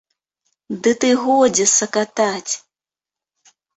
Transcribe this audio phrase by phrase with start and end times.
[0.87, 2.53] Ды ты годзе сакатаць!